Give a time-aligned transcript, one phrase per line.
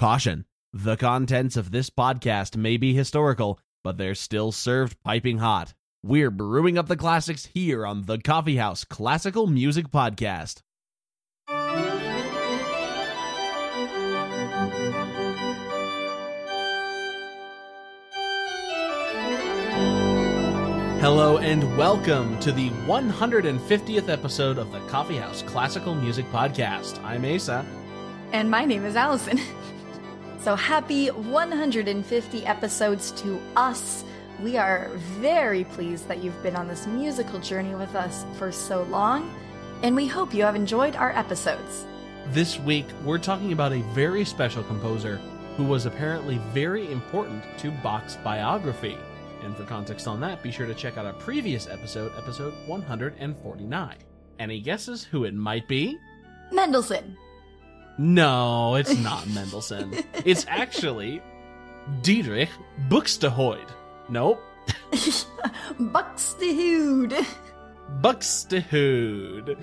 [0.00, 5.74] Caution the contents of this podcast may be historical, but they're still served piping hot.
[6.02, 10.62] We're brewing up the classics here on the Coffee House Classical Music Podcast.
[21.02, 27.04] Hello and welcome to the 150th episode of the Coffee House Classical Music Podcast.
[27.04, 27.66] I'm Asa.
[28.32, 29.38] And my name is Allison.
[30.42, 34.04] so happy 150 episodes to us.
[34.42, 38.84] We are very pleased that you've been on this musical journey with us for so
[38.84, 39.34] long,
[39.82, 41.84] and we hope you have enjoyed our episodes.
[42.28, 45.16] This week, we're talking about a very special composer
[45.56, 48.96] who was apparently very important to Bach's biography.
[49.42, 53.96] And for context on that, be sure to check out our previous episode, episode 149.
[54.38, 55.98] Any guesses who it might be?
[56.50, 57.16] Mendelssohn.
[58.02, 59.92] No, it's not Mendelssohn.
[60.24, 61.20] It's actually
[62.00, 62.48] Dietrich
[62.88, 63.68] Buxtehude.
[64.08, 64.42] Nope.
[65.78, 67.26] Buxtehude.
[68.00, 69.62] Buxtehude.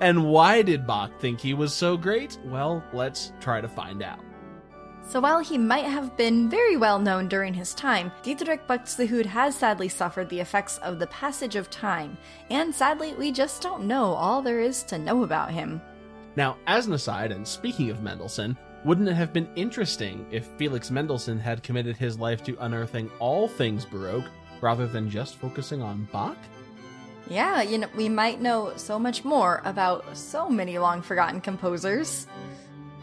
[0.00, 2.36] and why did Bach think he was so great?
[2.46, 4.18] Well, let's try to find out.
[5.06, 9.54] So while he might have been very well known during his time, Dietrich Buxtehude has
[9.54, 12.18] sadly suffered the effects of the passage of time,
[12.50, 15.80] and sadly we just don't know all there is to know about him.
[16.36, 20.90] Now, as an aside, and speaking of Mendelssohn, wouldn't it have been interesting if Felix
[20.90, 24.24] Mendelssohn had committed his life to unearthing all things Baroque
[24.60, 26.36] rather than just focusing on Bach?
[27.28, 32.26] Yeah, you know, we might know so much more about so many long forgotten composers.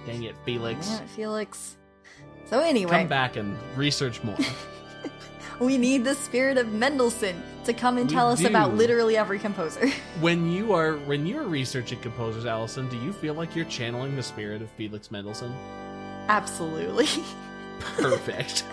[0.05, 1.01] Dang it, Felix.
[1.15, 1.77] Felix.
[2.49, 4.37] So anyway, Come back and research more.
[5.59, 8.47] we need the spirit of Mendelssohn to come and We tell us do.
[8.47, 9.87] about literally every composer.
[10.19, 14.23] when you are when you're researching composers, Allison, do you feel like you're channeling the
[14.23, 15.53] spirit of Felix Mendelssohn?
[16.27, 17.07] Absolutely.
[17.79, 18.65] Perfect.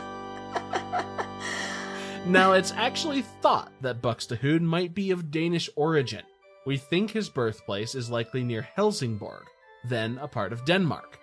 [2.27, 6.23] now, it's actually thought that Buxtehude might be of Danish origin.
[6.67, 9.45] We think his birthplace is likely near Helsingborg,
[9.85, 11.19] then a part of Denmark.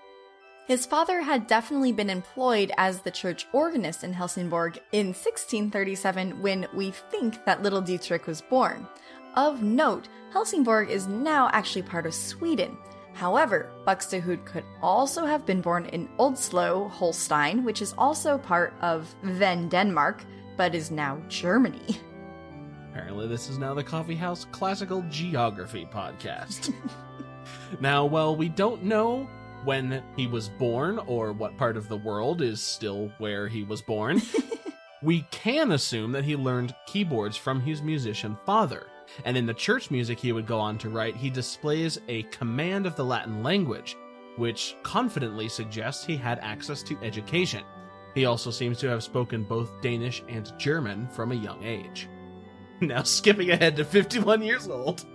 [0.65, 6.67] His father had definitely been employed as the church organist in Helsingborg in 1637 when
[6.73, 8.87] we think that little Dietrich was born.
[9.35, 12.77] Of note, Helsingborg is now actually part of Sweden.
[13.13, 19.13] However, Buxtehude could also have been born in Oldesloe, Holstein, which is also part of
[19.21, 20.23] then Denmark,
[20.55, 21.99] but is now Germany.
[22.89, 26.73] Apparently, this is now the Coffee House Classical Geography podcast.
[27.81, 29.27] now, while we don't know
[29.65, 33.81] when he was born or what part of the world is still where he was
[33.81, 34.21] born,
[35.03, 38.87] we can assume that he learned keyboards from his musician father.
[39.25, 42.85] And in the church music he would go on to write, he displays a command
[42.85, 43.95] of the Latin language,
[44.37, 47.63] which confidently suggests he had access to education.
[48.15, 52.09] He also seems to have spoken both Danish and German from a young age.
[52.81, 55.05] Now, skipping ahead to 51 years old.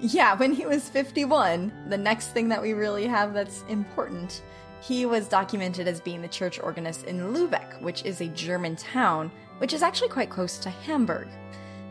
[0.00, 4.42] Yeah, when he was 51, the next thing that we really have that's important,
[4.80, 9.30] he was documented as being the church organist in Lübeck, which is a German town,
[9.58, 11.28] which is actually quite close to Hamburg.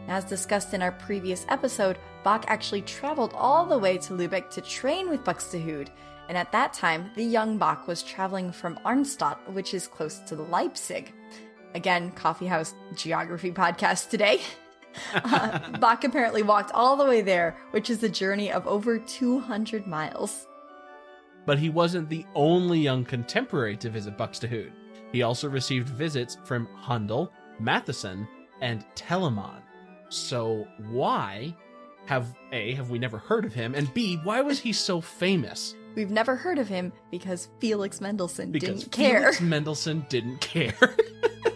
[0.08, 4.62] As discussed in our previous episode, Bach actually traveled all the way to Lübeck to
[4.62, 5.90] train with Buxtehude,
[6.30, 10.36] and at that time, the young Bach was traveling from Arnstadt, which is close to
[10.36, 11.14] Leipzig.
[11.74, 14.42] Again, Coffee House Geography podcast today.
[15.16, 19.88] Uh, Bach apparently walked all the way there, which is a journey of over 200
[19.88, 20.48] miles.
[21.46, 24.72] But he wasn't the only young contemporary to visit Buxtehude.
[25.12, 28.28] He also received visits from Handel, Mattheson,
[28.62, 29.62] and Telemann.
[30.10, 31.56] So why
[32.06, 35.76] have A, have we never heard of him, and B, why was he so famous?
[35.96, 39.20] We've never heard of him because Felix Mendelssohn Because didn't care.
[39.20, 40.76] Felix Mendelssohn didn't care.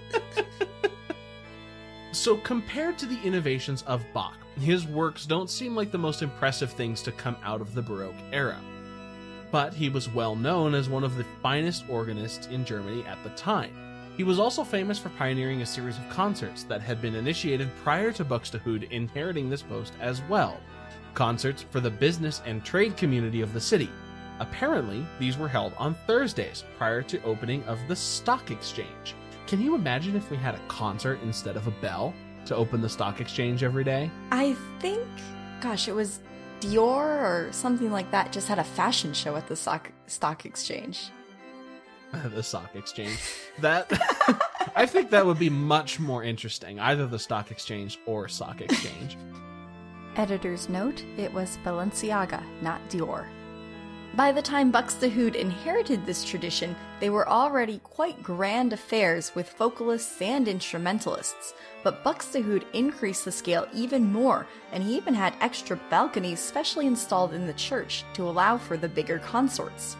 [2.27, 6.73] so compared to the innovations of Bach, his works don't seem like the most impressive
[6.73, 8.59] things to come out of the Baroque era.
[9.49, 13.29] But he was well known as one of the finest organists in Germany at the
[13.29, 13.71] time.
[14.17, 18.11] He was also famous for pioneering a series of concerts that had been initiated prior
[18.11, 20.59] to Buxtehude inheriting this post as well.
[21.13, 23.89] Concerts for the business and trade community of the city.
[24.41, 29.15] Apparently, these were held on Thursdays prior to opening of the stock exchange.
[29.47, 32.13] Can you imagine if we had a concert instead of a bell
[32.45, 34.11] to open the stock exchange every day?
[34.29, 35.07] I think,
[35.61, 36.19] gosh, it was
[36.59, 41.11] Dior or something like that just had a fashion show at the stock, stock exchange.
[42.25, 43.17] the stock exchange.
[43.59, 43.89] That
[44.75, 49.17] I think that would be much more interesting, either the stock exchange or sock exchange.
[50.17, 53.27] Editor's note it was Balenciaga, not Dior.
[54.17, 60.19] By the time Buxtehude inherited this tradition, they were already quite grand affairs with vocalists
[60.19, 61.53] and instrumentalists.
[61.83, 67.31] But Buxtehude increased the scale even more, and he even had extra balconies specially installed
[67.31, 69.95] in the church to allow for the bigger consorts.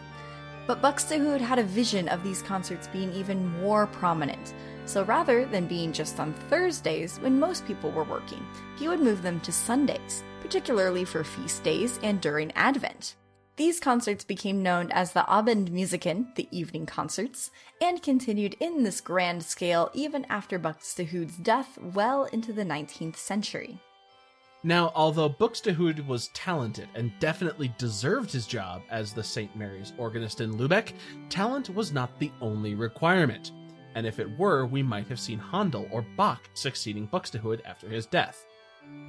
[0.66, 4.52] But Buxtehude had a vision of these concerts being even more prominent.
[4.84, 8.44] So rather than being just on Thursdays when most people were working,
[8.80, 13.14] he would move them to Sundays, particularly for feast days and during Advent.
[13.58, 17.50] These concerts became known as the Abendmusiken, the evening concerts,
[17.82, 23.80] and continued in this grand scale even after Buxtehude's death well into the 19th century.
[24.62, 29.56] Now, although Buxtehude was talented and definitely deserved his job as the St.
[29.56, 30.92] Mary's organist in Lubeck,
[31.28, 33.50] talent was not the only requirement.
[33.96, 38.06] And if it were, we might have seen Handel or Bach succeeding Buxtehude after his
[38.06, 38.46] death.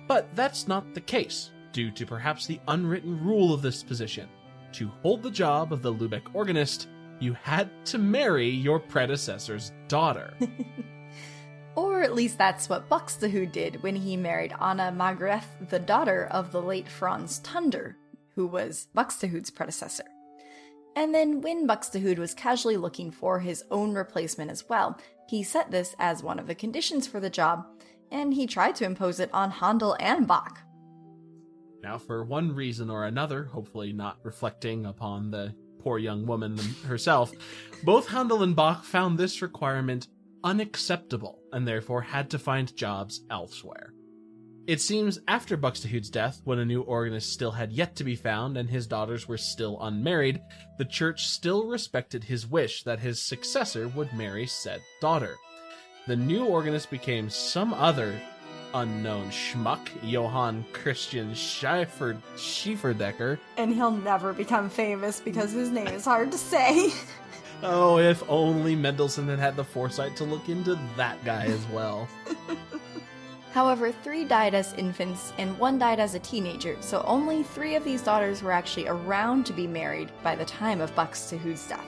[0.07, 4.28] But that's not the case, due to perhaps the unwritten rule of this position
[4.74, 6.88] to hold the job of the Lubeck organist,
[7.19, 10.33] you had to marry your predecessor's daughter.
[11.75, 16.51] or at least that's what Buxtehude did when he married Anna Margrethe, the daughter of
[16.51, 17.98] the late Franz Tunder,
[18.36, 20.06] who was Buxtehude's predecessor.
[20.95, 25.71] And then, when Buxtehude was casually looking for his own replacement as well, he set
[25.71, 27.66] this as one of the conditions for the job,
[28.12, 30.60] and he tried to impose it on Handel and Bach.
[31.81, 37.31] Now, for one reason or another, hopefully not reflecting upon the poor young woman herself,
[37.84, 40.08] both Handel and Bach found this requirement
[40.44, 43.94] unacceptable and therefore had to find jobs elsewhere.
[44.68, 48.56] It seems after Buxtehude's death, when a new organist still had yet to be found
[48.56, 50.40] and his daughters were still unmarried,
[50.78, 55.38] the church still respected his wish that his successor would marry said daughter.
[56.08, 58.22] The new organist became some other
[58.74, 63.39] unknown schmuck, Johann Christian Schiefer, Schieferdecker.
[63.57, 66.94] And he'll never become famous because his name is hard to say.
[67.63, 72.07] oh, if only Mendelssohn had had the foresight to look into that guy as well.
[73.51, 77.83] However, three died as infants and one died as a teenager, so only three of
[77.83, 81.86] these daughters were actually around to be married by the time of Buxtehude's death.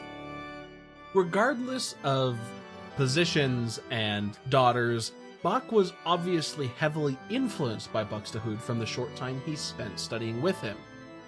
[1.13, 2.39] Regardless of
[2.95, 5.12] positions and daughters,
[5.44, 10.60] Bach was obviously heavily influenced by Buxtehude from the short time he spent studying with
[10.62, 10.78] him,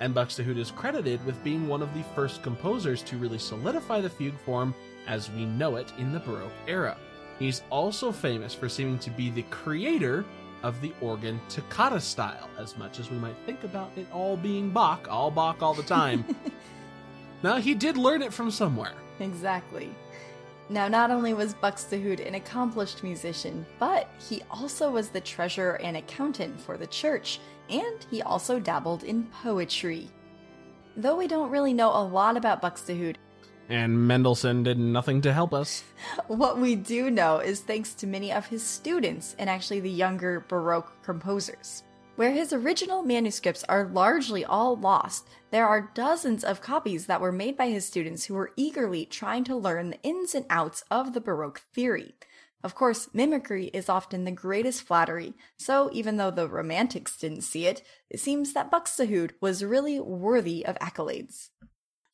[0.01, 4.09] and Buxtehude is credited with being one of the first composers to really solidify the
[4.09, 4.75] fugue form
[5.07, 6.95] as we know it in the Baroque era.
[7.39, 10.23] He's also famous for seeming to be the creator
[10.61, 14.69] of the organ toccata style, as much as we might think about it all being
[14.69, 16.23] Bach, all Bach all the time.
[17.43, 18.93] now, he did learn it from somewhere.
[19.19, 19.89] Exactly.
[20.73, 25.95] Now, not only was Buxtehude an accomplished musician, but he also was the treasurer and
[25.95, 27.39] accountant for the church,
[27.69, 30.09] and he also dabbled in poetry.
[30.97, 33.17] Though we don't really know a lot about Buxtehude,
[33.69, 35.83] and Mendelssohn did nothing to help us.
[36.27, 40.43] What we do know is thanks to many of his students and actually the younger
[40.49, 41.83] Baroque composers.
[42.15, 47.31] Where his original manuscripts are largely all lost, there are dozens of copies that were
[47.31, 51.13] made by his students who were eagerly trying to learn the ins and outs of
[51.13, 52.13] the Baroque theory.
[52.63, 57.65] Of course, mimicry is often the greatest flattery, so even though the Romantics didn't see
[57.65, 57.81] it,
[58.11, 61.49] it seems that Buxtehude was really worthy of accolades.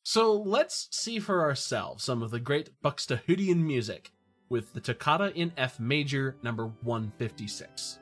[0.02, 4.12] So let's see for ourselves some of the great Buxtehudean music
[4.48, 7.98] with the Toccata in F major, number 156.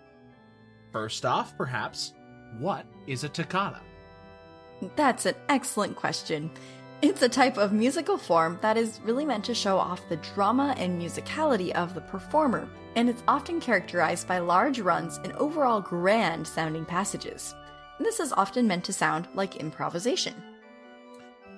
[0.99, 2.12] First off, perhaps,
[2.59, 3.78] what is a toccata?
[4.97, 6.50] That's an excellent question.
[7.02, 10.75] It's a type of musical form that is really meant to show off the drama
[10.76, 16.45] and musicality of the performer, and it's often characterized by large runs and overall grand
[16.45, 17.55] sounding passages.
[18.00, 20.35] This is often meant to sound like improvisation.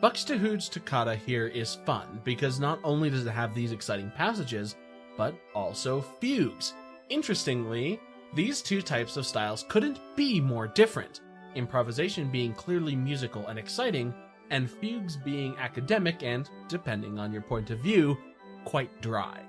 [0.03, 4.77] Buxtehude's toccata here is fun because not only does it have these exciting passages,
[5.17, 6.75] but also fugues.
[7.09, 7.99] Interestingly,
[8.35, 11.21] these two types of styles couldn't be more different,
[11.55, 14.15] improvisation being clearly musical and exciting,
[14.51, 18.17] and fugues being academic and, depending on your point of view,
[18.65, 19.41] quite dry.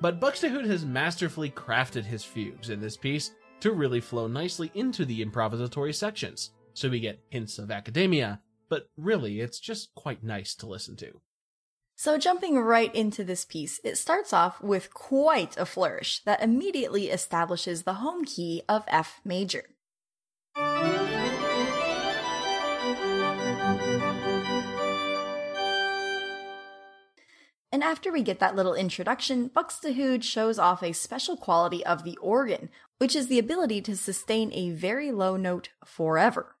[0.00, 5.04] But Buxtehude has masterfully crafted his fugues in this piece to really flow nicely into
[5.04, 10.54] the improvisatory sections, so we get hints of academia, but really it's just quite nice
[10.56, 11.20] to listen to.
[12.00, 17.08] So, jumping right into this piece, it starts off with quite a flourish that immediately
[17.10, 19.64] establishes the home key of F major.
[27.72, 32.16] And after we get that little introduction, Buxtehude shows off a special quality of the
[32.18, 36.54] organ, which is the ability to sustain a very low note forever.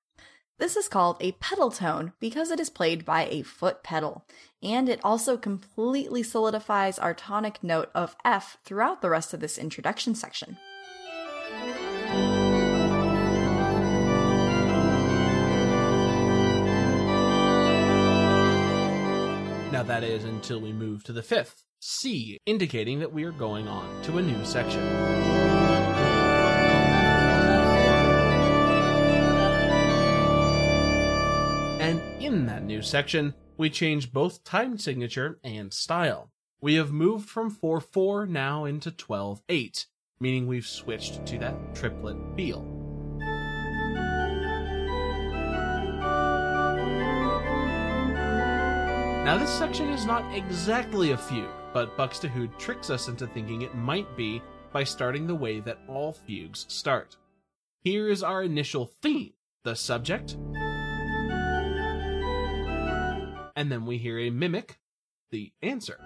[0.58, 4.24] This is called a pedal tone because it is played by a foot pedal,
[4.60, 9.56] and it also completely solidifies our tonic note of F throughout the rest of this
[9.56, 10.58] introduction section.
[19.70, 23.68] Now that is until we move to the fifth, C, indicating that we are going
[23.68, 25.87] on to a new section.
[31.78, 36.30] And in that new section, we change both time signature and style.
[36.60, 39.86] We have moved from 4 4 now into 12 8,
[40.18, 42.62] meaning we've switched to that triplet feel.
[49.24, 53.74] Now, this section is not exactly a fugue, but Buxtehude tricks us into thinking it
[53.74, 54.42] might be
[54.72, 57.16] by starting the way that all fugues start.
[57.84, 60.36] Here is our initial theme the subject,
[63.58, 64.78] and then we hear a mimic,
[65.32, 65.98] the answer.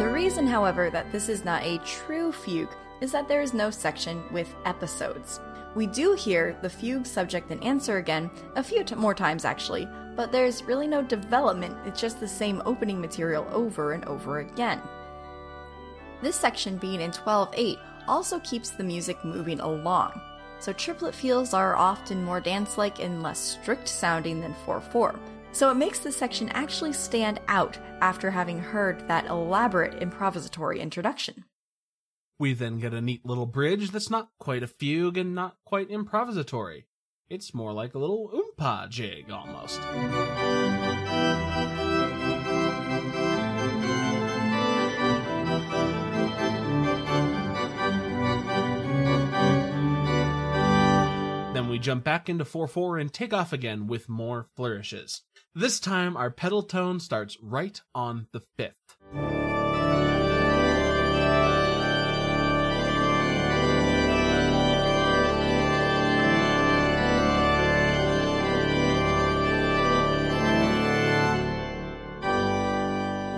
[0.00, 3.70] The reason, however, that this is not a true fugue is that there is no
[3.70, 5.38] section with episodes.
[5.76, 9.86] We do hear the fugue subject and answer again, a few t- more times actually,
[10.16, 14.82] but there's really no development, it's just the same opening material over and over again.
[16.20, 20.20] This section being in 12 8 also keeps the music moving along,
[20.60, 25.18] so triplet feels are often more dance like and less strict sounding than 4 4.
[25.52, 31.44] So it makes this section actually stand out after having heard that elaborate improvisatory introduction.
[32.38, 35.90] We then get a neat little bridge that's not quite a fugue and not quite
[35.90, 36.84] improvisatory.
[37.28, 39.80] It's more like a little oompa jig almost.
[51.88, 55.22] Jump back into 4 4 and take off again with more flourishes.
[55.54, 58.74] This time our pedal tone starts right on the fifth.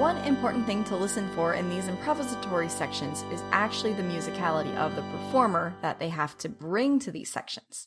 [0.00, 4.96] One important thing to listen for in these improvisatory sections is actually the musicality of
[4.96, 7.86] the performer that they have to bring to these sections.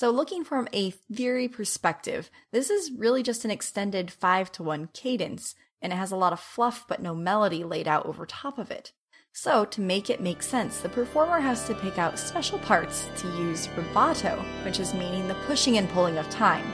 [0.00, 4.88] So, looking from a theory perspective, this is really just an extended 5 to 1
[4.94, 8.58] cadence, and it has a lot of fluff but no melody laid out over top
[8.58, 8.92] of it.
[9.34, 13.28] So, to make it make sense, the performer has to pick out special parts to
[13.36, 16.64] use rubato, which is meaning the pushing and pulling of time.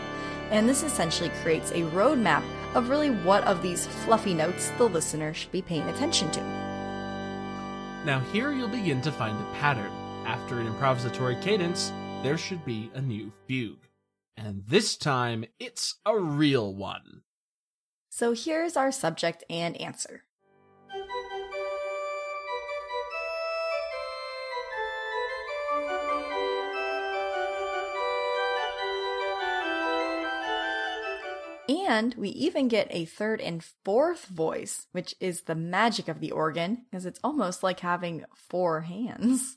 [0.52, 2.44] And this essentially creates a roadmap
[2.76, 6.40] of really what of these fluffy notes the listener should be paying attention to.
[8.04, 9.90] Now, here you'll begin to find a pattern.
[10.24, 11.90] After an improvisatory cadence,
[12.22, 13.88] there should be a new fugue.
[14.36, 17.22] And this time, it's a real one.
[18.10, 20.24] So here's our subject and answer.
[31.68, 36.30] And we even get a third and fourth voice, which is the magic of the
[36.30, 39.56] organ, because it's almost like having four hands.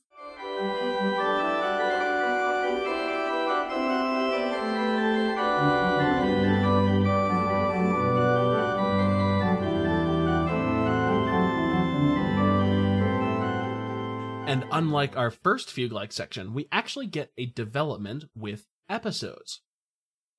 [14.80, 19.60] Unlike our first fugue like section, we actually get a development with episodes.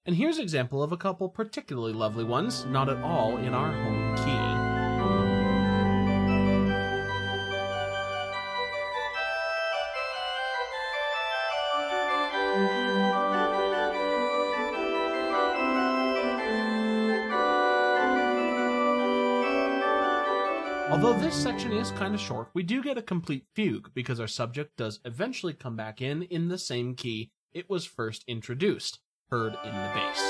[0.06, 3.70] And here's an example of a couple particularly lovely ones, not at all in our
[3.70, 4.59] home key.
[20.90, 24.26] Although this section is kind of short, we do get a complete fugue because our
[24.26, 28.99] subject does eventually come back in in the same key it was first introduced,
[29.30, 30.20] heard in the bass.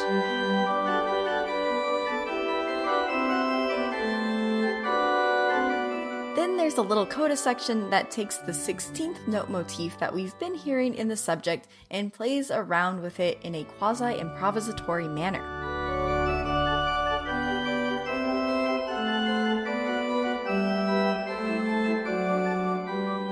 [6.37, 10.55] Then there's a little coda section that takes the 16th note motif that we've been
[10.55, 15.60] hearing in the subject and plays around with it in a quasi improvisatory manner.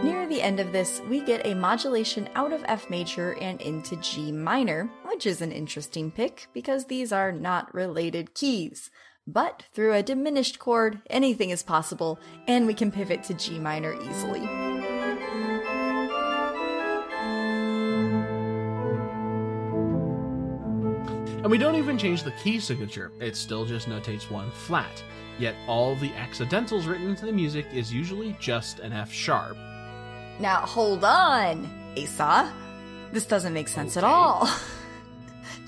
[0.03, 3.97] Near the end of this, we get a modulation out of F major and into
[3.97, 8.91] G minor, which is an interesting pick because these are not related keys.
[9.27, 13.95] But through a diminished chord, anything is possible, and we can pivot to G minor
[14.09, 14.47] easily.
[21.43, 25.03] And we don't even change the key signature, it still just notates one flat.
[25.41, 29.57] Yet all the accidentals written into the music is usually just an F sharp.
[30.41, 31.69] Now hold on,
[32.01, 32.53] Asa.
[33.13, 34.49] This doesn't make sense at all.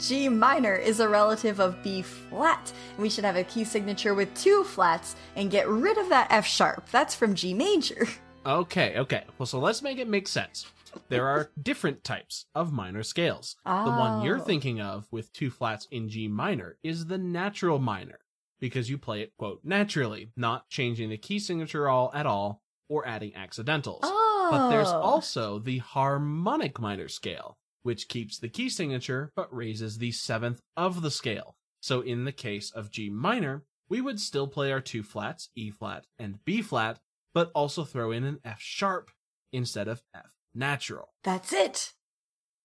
[0.00, 2.72] G minor is a relative of B flat.
[2.94, 6.28] and We should have a key signature with two flats and get rid of that
[6.30, 6.88] F sharp.
[6.90, 8.06] That's from G major.
[8.46, 9.24] Okay, okay.
[9.36, 10.64] Well, so let's make it make sense.
[11.10, 13.56] There are different types of minor scales.
[13.66, 14.42] The one you're Oh.
[14.42, 18.18] thinking of with two flats in G minor is the natural minor
[18.58, 23.06] because you play it, quote, naturally, not changing the key signature all at all or
[23.06, 24.00] adding accidentals.
[24.04, 24.28] Oh.
[24.50, 25.00] But there's oh.
[25.00, 31.02] also the harmonic minor scale, which keeps the key signature but raises the seventh of
[31.02, 31.56] the scale.
[31.80, 35.70] So in the case of G minor, we would still play our two flats, E
[35.70, 37.00] flat and B flat,
[37.34, 39.10] but also throw in an F sharp
[39.52, 41.08] instead of F natural.
[41.24, 41.92] That's it.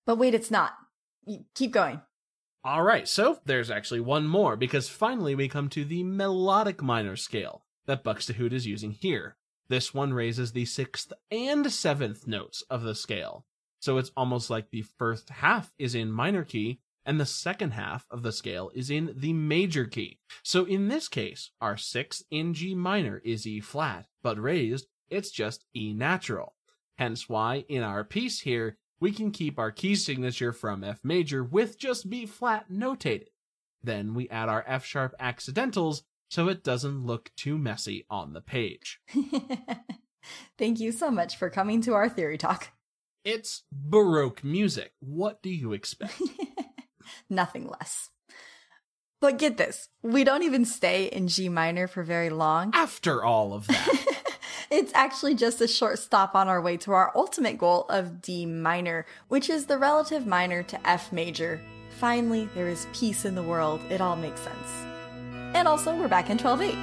[0.06, 0.74] But wait, it's not.
[1.25, 2.01] Y- Keep going.
[2.63, 7.15] All right, so there's actually one more because finally we come to the melodic minor
[7.15, 9.36] scale that Buxtehude is using here.
[9.67, 13.45] This one raises the sixth and seventh notes of the scale.
[13.79, 18.05] So it's almost like the first half is in minor key and the second half
[18.10, 20.19] of the scale is in the major key.
[20.43, 25.29] So in this case, our sixth in G minor is E flat, but raised, it's
[25.29, 26.55] just E natural.
[26.98, 31.43] Hence why in our piece here, we can keep our key signature from F major
[31.43, 33.27] with just B flat notated.
[33.84, 38.41] Then we add our F sharp accidentals so it doesn't look too messy on the
[38.41, 39.00] page.
[40.58, 42.70] Thank you so much for coming to our theory talk.
[43.24, 44.94] It's Baroque music.
[45.00, 46.22] What do you expect?
[47.29, 48.10] Nothing less.
[49.22, 52.72] But get this, we don't even stay in G minor for very long.
[52.75, 54.05] After all of that,
[54.70, 58.46] it's actually just a short stop on our way to our ultimate goal of D
[58.46, 61.60] minor, which is the relative minor to F major.
[61.98, 63.82] Finally, there is peace in the world.
[63.89, 64.95] It all makes sense.
[65.56, 66.76] And also, we're back in 12 8.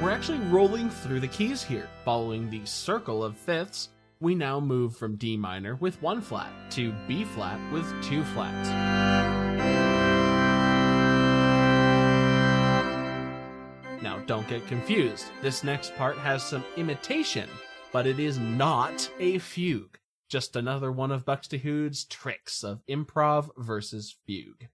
[0.00, 1.88] we're actually rolling through the keys here.
[2.04, 3.88] Following the circle of fifths,
[4.20, 8.68] we now move from D minor with one flat to B flat with two flats.
[14.00, 15.26] Now, don't get confused.
[15.40, 17.48] This next part has some imitation,
[17.90, 19.98] but it is not a fugue.
[20.32, 24.68] Just another one of Buxtehude's tricks of improv versus fugue.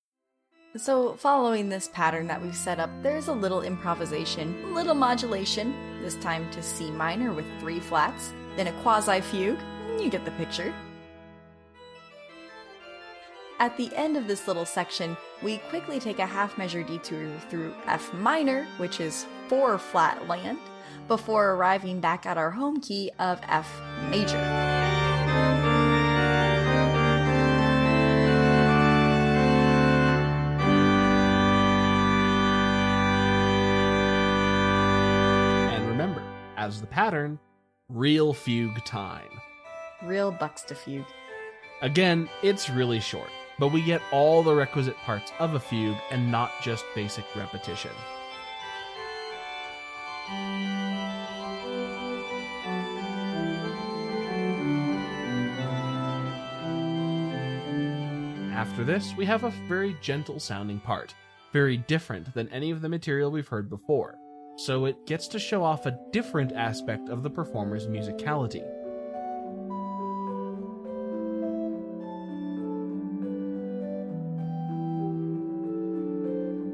[0.77, 6.14] So, following this pattern that we've set up, there's a little improvisation, little modulation, this
[6.14, 9.59] time to C minor with three flats, then a quasi fugue.
[9.99, 10.73] You get the picture.
[13.59, 17.75] At the end of this little section, we quickly take a half measure detour through
[17.87, 20.61] F minor, which is four flat land,
[21.09, 23.68] before arriving back at our home key of F
[24.09, 24.68] major.
[36.69, 37.39] As the pattern,
[37.89, 39.41] real fugue time.
[40.03, 41.07] Real bucks to fugue.
[41.81, 46.31] Again, it's really short, but we get all the requisite parts of a fugue and
[46.31, 47.91] not just basic repetition.
[58.53, 61.15] After this, we have a very gentle sounding part,
[61.51, 64.19] very different than any of the material we've heard before,
[64.59, 68.64] so it gets to show off a different aspect of the performer's musicality.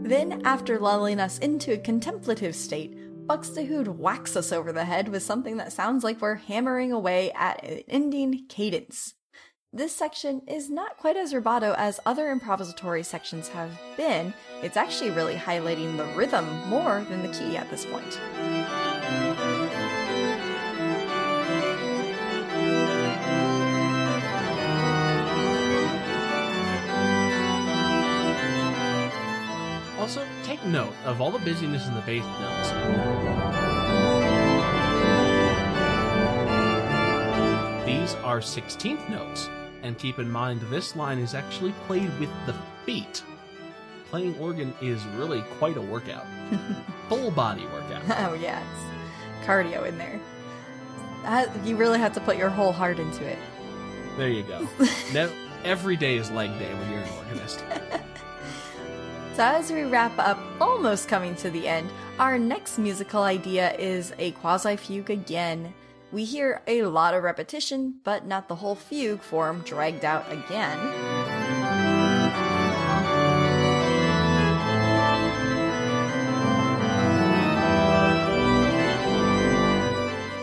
[0.03, 5.23] Then, after lulling us into a contemplative state, Buxtehude whacks us over the head with
[5.23, 9.15] something that sounds like we're hammering away at an ending cadence.
[9.77, 14.33] This section is not quite as rubato as other improvisatory sections have been.
[14.63, 18.21] It's actually really highlighting the rhythm more than the key at this point.
[29.99, 32.71] Also, take note of all the busyness in the bass notes.
[37.85, 39.51] These are 16th notes,
[39.85, 43.23] and keep in mind this line is actually played with the feet.
[44.11, 46.27] Playing organ is really quite a workout.
[47.09, 48.03] Full body workout.
[48.31, 50.19] oh, yeah, it's cardio in there.
[51.23, 53.39] That, you really have to put your whole heart into it.
[54.17, 54.67] There you go.
[55.13, 55.29] Now,
[55.65, 57.65] every day is leg day when you're an organist.
[59.35, 64.13] So, as we wrap up, almost coming to the end, our next musical idea is
[64.17, 65.75] a quasi fugue again.
[66.15, 70.79] We hear a lot of repetition, but not the whole fugue form dragged out again.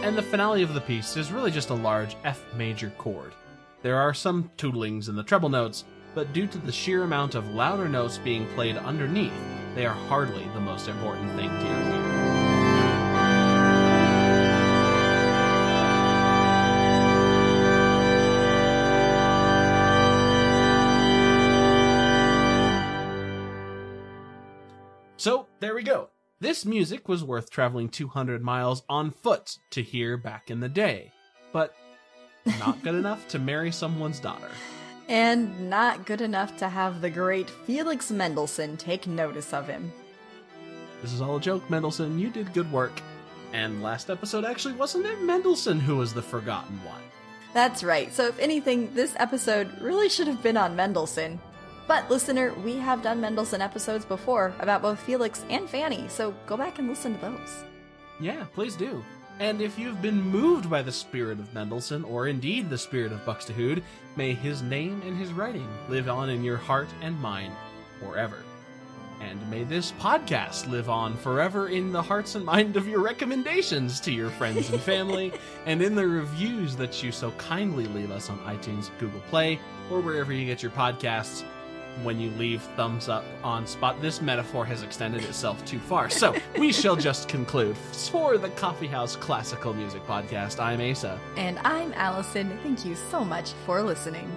[0.03, 3.31] And the finale of the piece is really just a large F major chord.
[3.81, 7.47] There are some tootlings in the treble notes, but due to the sheer amount of
[7.51, 9.31] louder notes being played underneath,
[9.75, 12.20] they are hardly the most important thing to your ear.
[25.21, 26.09] So, there we go.
[26.39, 31.11] This music was worth traveling 200 miles on foot to hear back in the day,
[31.53, 31.75] but
[32.57, 34.49] not good enough to marry someone's daughter.
[35.07, 39.93] And not good enough to have the great Felix Mendelssohn take notice of him.
[41.03, 42.17] This is all a joke, Mendelssohn.
[42.17, 42.99] You did good work.
[43.53, 47.03] And last episode, actually, wasn't it Mendelssohn who was the forgotten one?
[47.53, 48.11] That's right.
[48.11, 51.39] So, if anything, this episode really should have been on Mendelssohn.
[51.87, 56.55] But, listener, we have done Mendelssohn episodes before about both Felix and Fanny, so go
[56.55, 57.63] back and listen to those.
[58.19, 59.03] Yeah, please do.
[59.39, 63.25] And if you've been moved by the spirit of Mendelssohn, or indeed the spirit of
[63.25, 63.81] Buxtehude,
[64.15, 67.53] may his name and his writing live on in your heart and mind
[67.99, 68.43] forever.
[69.19, 73.99] And may this podcast live on forever in the hearts and mind of your recommendations
[74.01, 75.31] to your friends and family,
[75.65, 79.59] and in the reviews that you so kindly leave us on iTunes, Google Play,
[79.91, 81.43] or wherever you get your podcasts.
[82.03, 86.09] When you leave thumbs up on spot, this metaphor has extended itself too far.
[86.09, 87.77] So we shall just conclude.
[87.77, 91.19] For the Coffee House Classical Music Podcast, I'm Asa.
[91.37, 92.57] And I'm Allison.
[92.63, 94.31] Thank you so much for listening.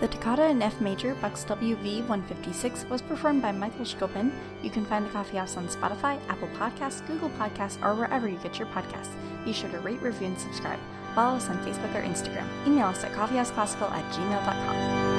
[0.00, 4.32] The Toccata in F major, BuxWV 156, was performed by Michael Schopin.
[4.62, 8.38] You can find the Coffee House on Spotify, Apple Podcasts, Google Podcasts, or wherever you
[8.38, 9.14] get your podcasts.
[9.44, 10.80] Be sure to rate, review, and subscribe.
[11.14, 12.46] Follow us on Facebook or Instagram.
[12.66, 15.09] Email us at coffeehouseclassical at gmail.com.